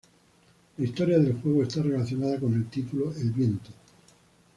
La 0.79 0.83
historia 0.85 1.19
del 1.19 1.33
juego 1.39 1.61
está 1.61 1.83
relacionada 1.83 2.39
con 2.39 2.55
el 2.55 2.67
título 2.71 3.13
El 3.15 3.29
Viento. 3.33 3.69